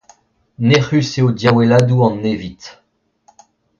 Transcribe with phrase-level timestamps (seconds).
[0.67, 2.61] Nec'hus eo diaweladoù an nevid.